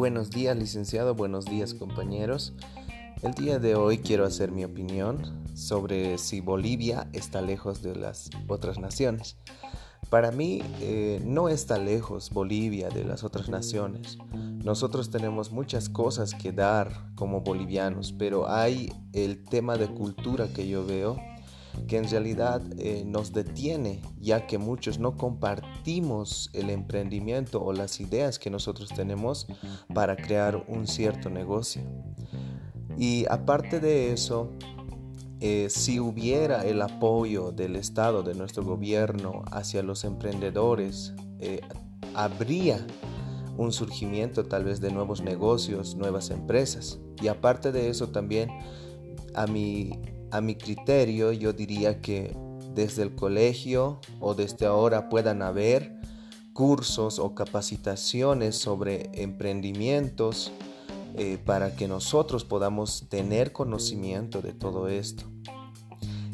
[0.00, 2.54] Buenos días licenciado, buenos días compañeros.
[3.20, 8.30] El día de hoy quiero hacer mi opinión sobre si Bolivia está lejos de las
[8.48, 9.36] otras naciones.
[10.08, 14.16] Para mí eh, no está lejos Bolivia de las otras naciones.
[14.64, 20.66] Nosotros tenemos muchas cosas que dar como bolivianos, pero hay el tema de cultura que
[20.66, 21.18] yo veo
[21.86, 28.00] que en realidad eh, nos detiene, ya que muchos no compartimos el emprendimiento o las
[28.00, 29.46] ideas que nosotros tenemos
[29.94, 31.82] para crear un cierto negocio.
[32.96, 34.50] Y aparte de eso,
[35.40, 41.60] eh, si hubiera el apoyo del Estado, de nuestro gobierno hacia los emprendedores, eh,
[42.14, 42.86] habría
[43.56, 46.98] un surgimiento tal vez de nuevos negocios, nuevas empresas.
[47.22, 48.50] Y aparte de eso también,
[49.34, 49.98] a mi
[50.30, 52.36] a mi criterio, yo diría que
[52.74, 56.00] desde el colegio o desde ahora puedan haber
[56.52, 60.52] cursos o capacitaciones sobre emprendimientos
[61.16, 65.24] eh, para que nosotros podamos tener conocimiento de todo esto.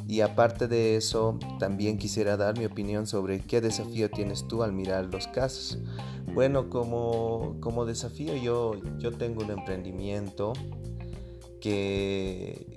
[0.08, 4.72] Y aparte de eso, también quisiera dar mi opinión sobre qué desafío tienes tú al
[4.72, 5.78] mirar los casos.
[6.32, 10.52] Bueno, como, como desafío yo, yo tengo un emprendimiento
[11.60, 12.75] que,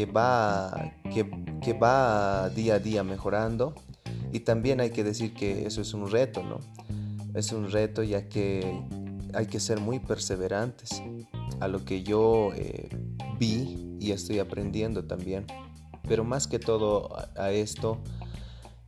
[0.00, 3.74] que va, que, va día a día mejorando.
[4.32, 6.58] Y también hay que decir que eso es un reto, ¿no?
[7.34, 8.82] Es un reto ya que
[9.34, 11.02] hay que ser muy perseverantes.
[11.60, 12.88] A lo que yo eh,
[13.38, 15.44] vi y estoy aprendiendo también.
[16.08, 17.98] Pero más que todo a, esto,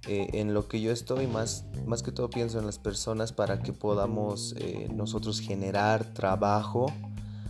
[0.08, 3.62] eh, en lo que yo estoy, más, más que todo pienso en las personas para
[3.62, 6.86] que podamos eh, nosotros generar trabajo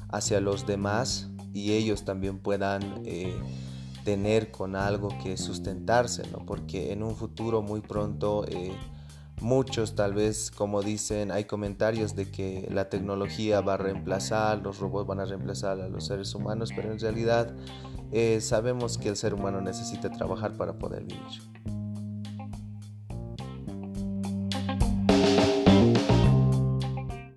[0.09, 3.35] hacia los demás y ellos también puedan eh,
[4.05, 6.45] tener con algo que sustentarse, ¿no?
[6.45, 8.73] Porque en un futuro muy pronto eh,
[9.41, 14.79] muchos tal vez, como dicen, hay comentarios de que la tecnología va a reemplazar, los
[14.79, 17.55] robots van a reemplazar a los seres humanos, pero en realidad
[18.13, 21.72] eh, sabemos que el ser humano necesita trabajar para poder vivir.